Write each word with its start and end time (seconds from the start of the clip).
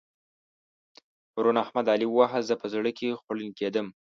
پرون 1.33 1.55
احمد؛ 1.63 1.87
علي 1.93 2.07
وواهه. 2.09 2.39
زه 2.49 2.53
په 2.61 2.67
زړه 2.73 2.91
کې 2.97 3.17
خوړل 3.21 3.49
کېدم. 3.59 3.87